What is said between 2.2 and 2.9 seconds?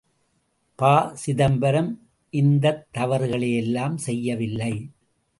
இந்தத்